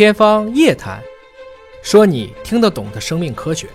[0.00, 0.98] 天方夜谭，
[1.82, 3.66] 说你听得懂的生命科学。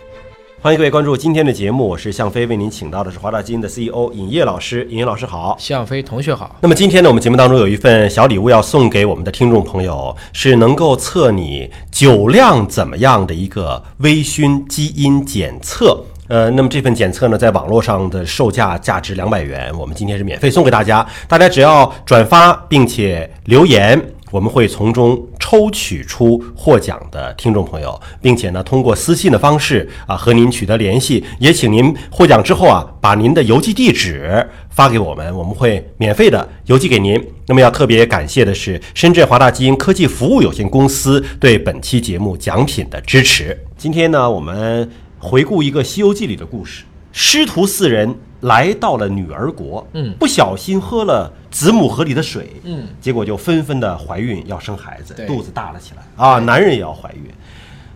[0.60, 4.88] 欢迎各位关注今天的节目，我是向飞，为您请到的是华大基因的 CEO 尹烨老师。
[4.90, 5.56] 尹烨老师好。
[5.60, 6.56] 向飞同学好。
[6.62, 16.04] 那么今天呢，我们节目当中有一份小礼物要送给我们的听众朋友，是能够测你酒量怎么样的一个微醺基因检测。
[16.28, 21.08] 呃，那么这份检测呢，在网络上的售价价值两百元，我们今天是免费送给大家。
[21.28, 31.24] 大家只要转发并且留言，我们会从中抽取出获奖的听众朋友，并且呢，通过私信的方式啊和您取得联系。
[31.38, 37.24] 也请您获奖之后啊，把您的邮寄地址发给我们，我们会免费的邮寄给您。
[37.46, 43.56] 那么要特别感谢的是深圳华大基因科技服务有限公司对本期节目奖品的支持。
[43.78, 44.90] 今天呢，我们。
[45.18, 57.22] 回顾一个《西游记》里的故事，师徒四人来到了女儿国，嗯不小心喝了子母河里的水，嗯，结果就纷纷的怀孕要生孩子，肚子大了起来啊，男人也要怀孕。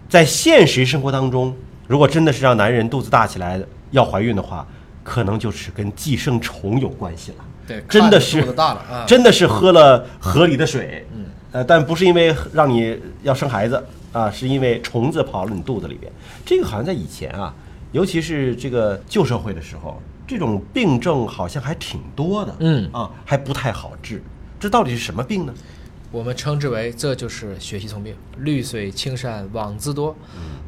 [0.08, 1.54] 在现实生活当中，
[1.86, 4.66] 如果真的是让男人肚子大起来要怀孕的话，
[5.04, 7.44] 可能就是跟寄生虫有关系了。
[7.68, 9.04] 对，真的是肚子大了啊。
[9.06, 16.10] 真的是喝了河里的水，嗯，呃，但不是因为让你要生孩子啊，是因为虫子跑了你肚子里边。
[16.46, 17.54] 这个好像在以前啊，
[17.92, 24.22] 尤其是这个旧社会的时候，这种病症好像还挺多的，嗯啊，还不太好治。
[24.60, 25.52] 这到底是什么病呢？
[26.12, 28.14] 我们称之为这就是血吸虫病。
[28.38, 30.16] 绿水青山枉自多，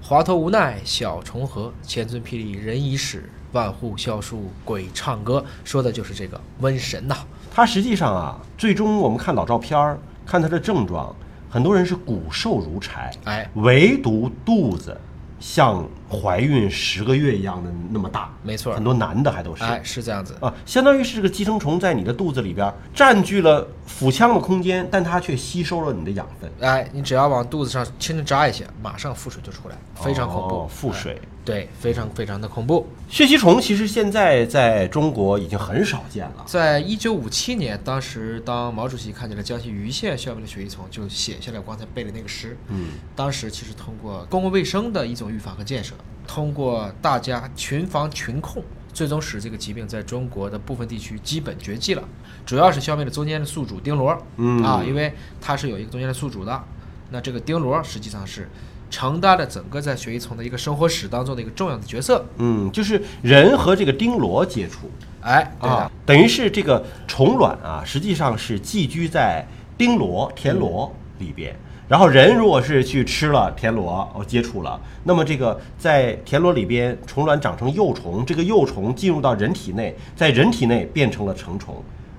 [0.02, 1.72] 华佗无奈小虫合。
[1.84, 5.45] 千尊霹雳人已死，万户萧疏鬼唱歌。
[5.64, 7.16] 说的就是这个瘟神呐、
[7.54, 11.16] 它实际上啊，最终我们看老照片儿，看它的症状，
[11.52, 15.00] 很多人是骨瘦如柴，哎，唯独肚子
[15.42, 19.64] 像怀孕十个月一样的那么大，没错很多男的还都是。
[19.64, 20.38] 哎，是这样子。
[20.39, 30.56] 啊，相当于是这个寄生虫在你的肚子里边占据了腹腔的空间，但它却吸收了你的养分，哎，你只要往肚子上轻轻扎一下，马上腹水就出来，非常恐怖。
[30.56, 31.14] 哦腹水。
[31.14, 32.88] 哎对，非常非常的恐怖。
[33.09, 36.43] 血吸虫其实现在在中国已经很少见了。
[36.45, 42.55] 在一九五七年，当时当毛主席看见了江西余县消灭了血吸虫，就写下了我刚才背的那个诗。
[42.67, 45.95] 嗯，当时其实通过公共卫生的一种预防和建设，
[46.27, 52.03] 通过大家群防群控，最终使这个疾病在中国的部分地区基本绝迹了。
[52.45, 56.63] 主要是消灭了中间的宿主丁螺，嗯啊，因为它是有一个中间的宿主的。
[57.11, 58.49] 那这个丁螺实际上是
[58.89, 62.25] 承担了整个在血吸虫的一个生活史当中的一个重要的角色。
[62.37, 64.89] 嗯，就是人和这个丁螺接触
[65.21, 69.45] 哎，对的啊，等于是这个虫卵啊，实际上是寄居在
[69.77, 71.55] 丁螺、田螺里边。
[71.91, 81.75] 然后人如果是去吃了田螺，哦，接触了，那么这个在田螺里边，虫卵长成幼虫，这个幼虫进入到人体内，在人体内变成了成虫，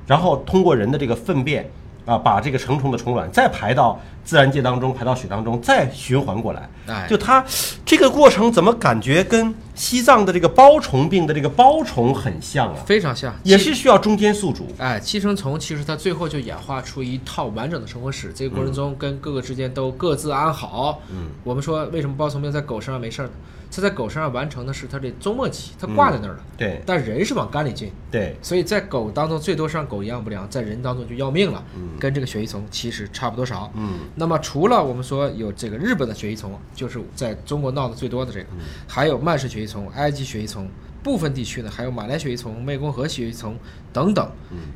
[0.07, 1.67] 然后通过人的这个粪便
[2.05, 6.69] 啊，把这个成虫的虫卵再排到自然界当中，排到水当中，再循环过来。
[6.87, 7.45] 哎就它
[7.85, 12.83] 这个过程怎么感觉跟西藏的这个包虫病的这个包虫很像啊？
[12.85, 14.67] 非常像，也是需要中间宿主。
[14.79, 21.01] 哎，寄生虫其实它最后就演化出一套完整的生活史，这个过程中跟各个之间都各自安好。
[21.11, 23.33] 嗯，我们说为什么包虫病在狗身上没事儿呢？
[23.75, 26.41] 它在狗身上完成的是它的终末期，它挂在那儿了。
[26.59, 31.65] 对但人是往肝里进，对，所以在狗当中最多是让狗营养不良，在人当中就要命了。
[31.75, 33.73] 嗯跟这个血吸虫其实差不多少。
[33.75, 38.47] 嗯那么除了我们说有这个日本的血吸虫，就是在中国闹得最多的这个，
[38.87, 40.69] 还有曼氏血吸虫、埃及血吸虫，
[41.03, 43.57] 部分地区呢还有马来血吸虫、湄公河血吸虫
[43.93, 44.31] 等等。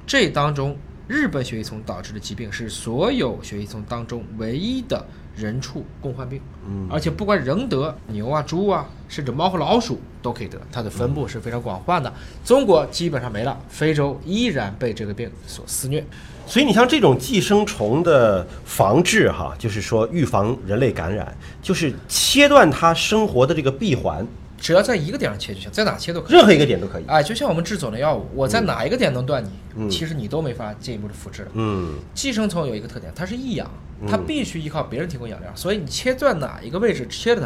[0.06, 0.76] 这当中，
[1.06, 6.40] 日本血吸虫导致的疾病是所有血吸虫当中唯一的人畜共患病。
[6.68, 12.12] 嗯而且不管人得，牛啊、猪啊，甚至猫和老鼠都可以得，它的分布是非常广泛的。
[12.44, 16.04] 中国基本上没了，非洲依然被这个病所肆虐。
[16.46, 24.24] 所以你像这种寄生虫的防治，哈，就是说预防人类感染，就是切断它生活的这个闭环，
[24.58, 26.32] 只要在一个点上切就行，在哪切都可以。
[26.36, 27.04] 任何一个点都可以。
[27.06, 31.48] 哎，就像我们治肿瘤药物，我在哪一个点能断你，嗯其实你都没法进一步的复制了。
[31.54, 33.70] 嗯寄生虫有一个特点，它是异养，
[34.08, 37.40] 它必须依靠别人提供养料，所以你切断哪一个位置切了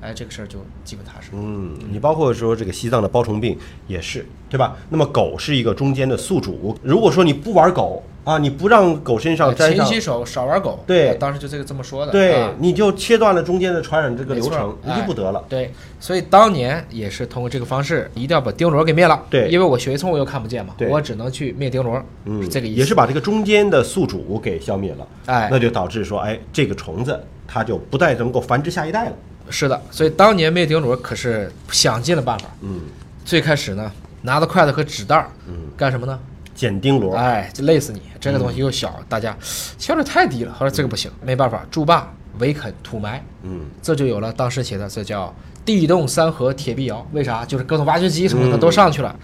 [0.00, 1.30] 它，哎，这个事儿就基本踏实。
[1.32, 4.76] 嗯，你包括说这个西藏的包虫病也是，对吧？
[4.90, 10.82] 那么狗是一个中间的宿主，如果说你不玩狗啊，你不让狗身上沾上勤洗手，少玩狗。
[10.86, 12.10] 对呃当时就这个这么说的。
[12.10, 15.44] 对啊，你就切断了中间的传染这个流程，你就不得了。
[15.48, 19.22] 对，所以当年也是通过这个方式，一定要把钉螺给灭了。
[19.28, 22.80] 对因为我血吸虫我又看不见嘛，我只能去灭钉螺，嗯，是这个意思。
[22.80, 29.12] 也是把这个中间的宿主给消灭了，哎那就导致说，哎，这个虫子它就不再能够繁殖下一代了。
[29.50, 32.46] 是的，所以当年灭钉螺可是想尽了办法。
[32.62, 32.80] 嗯，
[33.22, 33.92] 最开始呢，
[34.22, 36.18] 拿着筷子和纸袋儿，嗯，干什么呢？
[36.54, 38.00] 剪钉螺，哎，就累死你！
[38.20, 39.36] 这个东西又小，大家
[39.78, 40.52] 效率太低了。
[40.52, 42.08] 后来这个不行，没办法，筑坝
[42.38, 45.34] 围垦土埋，嗯这就有了当时写的这叫
[45.64, 47.06] 地动山河铁臂摇。
[47.12, 47.44] 为啥？
[47.44, 49.14] 就是各种挖掘机什么的都上去了。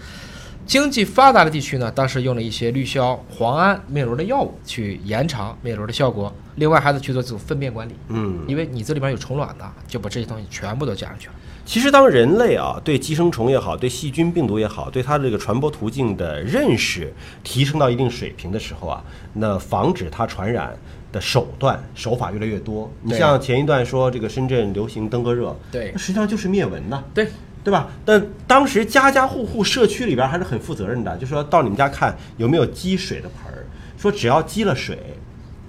[0.71, 6.33] 经济发达的地区呢，当时用了一些氯硝磺胺灭螺的药物去延长灭螺的效果。
[6.55, 8.45] 另外还得去做这种粪便管理，嗯。
[8.47, 11.33] 因为你这里边有虫卵的，就把这些东西全部都加上去了。
[11.65, 17.11] 其实，当人类啊对寄生虫也好，对细菌、病毒也好，对它的这个传播途径的认识
[17.43, 19.03] 提升到一定水平的时候啊，
[19.33, 20.73] 那防止它传染
[21.11, 22.89] 的手段手法越来越多。
[23.01, 27.03] 你像前一段说这个深圳流行登革热，对实际上就是灭蚊呐。
[27.13, 27.27] 对，
[27.63, 27.89] 对吧？
[28.03, 33.65] 但当时家家户户社区里边还是很负责任的，就说到你们家看有没有积水的盆儿，
[33.97, 34.97] 说只要积了水，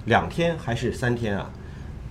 [0.07, 1.51] 两天还是三天啊，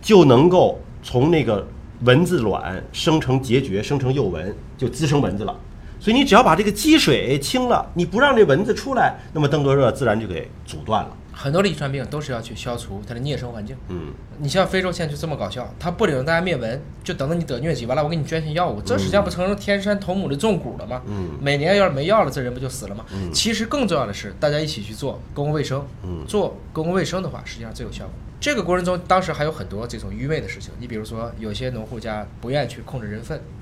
[0.02, 1.68] 就能够从那个
[2.02, 5.56] 蚊子卵生成孑孓，生成幼蚊，就滋生蚊子了。
[6.00, 11.10] 所以你只要把这个积水清了，你不让这蚊子出来，那么登革热自然就给阻断了。
[11.34, 13.76] 很多的遗传病都是要去消除它的孽生环境。
[13.90, 21.02] 嗯，你像非洲现在就这么搞笑，他不领着大家灭蚊，就等着你得疟疾，完了我给你捐献药物，这实际上不成了天山童母的重蛊了吗？
[21.08, 23.06] 嗯，每年要是没药了，这人不就死了吗？
[23.34, 28.14] 其实更重要的是，大家一起去做公共卫生，嗯做公共卫生的话，实际上最有效果。
[28.40, 33.61] 这个过程中，当时还有很多这种愚昧的事情，你比如说，有些农户家不愿意去控制人粪，嗯，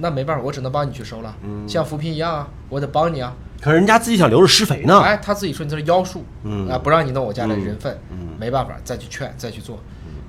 [0.00, 3.34] 那没办法，我只能帮你去收了，嗯像扶贫一样啊，我得帮你啊。
[3.60, 5.00] 可是人家自己想留着施肥呢。
[5.00, 9.78] 哎，他自己说你这是妖术，嗯啊，不让你弄我家的人粪，嗯没办法，再去劝，再去做。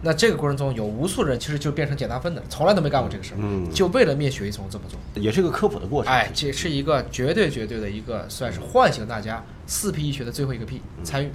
[0.03, 4.99] 那这个过程中有无数人其实就变成捡大粪的，从来都没干过这个事儿，嗯就为了灭血一虫这么做。
[5.13, 6.11] 也是一个科普的过程。
[6.11, 11.31] 哎，这是一个绝对绝对的一个，算是唤醒大家四 P 医学的最后一个 P 参与。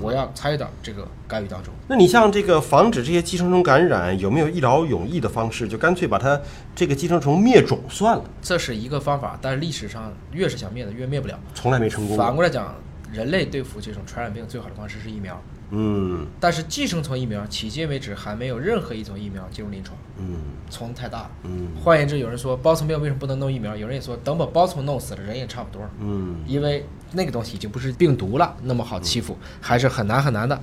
[0.00, 1.72] 我要参与到这个干预当中。
[1.86, 5.68] 那你像这个防止这些寄生虫感染，有没有一劳永逸的方式？
[5.68, 6.40] 就干脆把它
[6.74, 11.38] 这个寄生虫灭种算了，这是一个方法，但是历史上越是想灭的越灭不了。
[11.54, 12.16] 从来没成功。
[12.16, 12.74] 反过来讲，
[13.12, 15.40] 人类对付这种传染病最好的方式是疫苗，
[15.70, 20.36] 嗯但是寄生虫疫苗迄今为止还没有任何一种疫苗进入临床，嗯
[20.70, 21.30] 虫太大了。
[21.44, 23.76] 嗯换言之，有人说包虫病为什么不能弄疫苗？
[23.76, 30.60] 有人也说等把包虫弄死了，人也差不多，嗯因为那个东西已经不是病毒了，那么好欺负，还是很难很难的。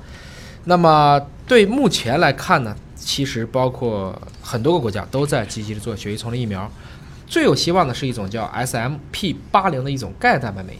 [0.66, 6.72] 那么对目前来看呢，其实包括很多个国家都在积极的做血液虫的疫苗。
[7.25, 10.78] 最有希望的是一种叫 SMP 八零的一种钙蛋白酶，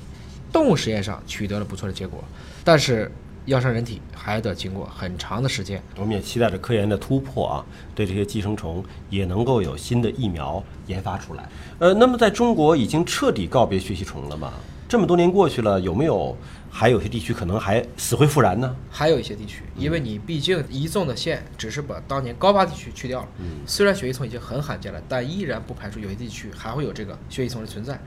[0.52, 2.24] 动物实验上取得了不错的结果，
[2.64, 3.12] 但是
[3.46, 5.82] 要上人体还得经过很长的时间。
[5.98, 7.66] 我们也期待着科研的突破啊，
[7.96, 11.50] 对这些寄生虫也能够有新的疫苗研发出来。
[11.80, 14.54] 呃，那么在中国已经彻底告别血吸虫了吗？
[14.94, 16.38] 这么多年过去了，有没有
[16.70, 18.76] 还有些地区可能还死灰复燃呢？
[18.92, 28.00] 还有一些地区，因为你毕竟一纵的线只是把当年高发地区去掉了，嗯虽然血液丛已经很罕见了，但依然不排除有些地区还会有这个血液丛的存在。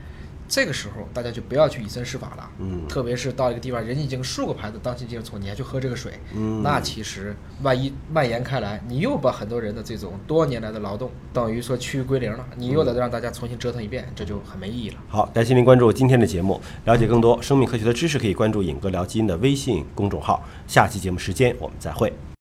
[0.47, 14.95] 这个时候大家就不要去以身试法了，嗯特别是到一个地方，人家已经竖个牌子当心寄生虫，你还去喝这个水，嗯那其实万一蔓延开来，你又把很多人的这种多年来的劳动等于说趋于归零了，你又得让大家重新折腾一遍，这就很没意义了。
[15.09, 20.43] 好，感谢您关注今天的节目，了解更多生命科学的知识，可以关注“尹哥聊基因”的微信公众号。
[20.65, 22.11] 下期节目时间我们再会。